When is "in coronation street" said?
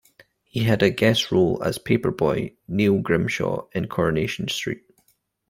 3.71-4.81